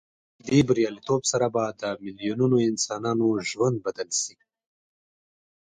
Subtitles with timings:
[0.45, 4.35] دې بریالیتوب سره به د میلیونونو انسانانو ژوند بدل شي.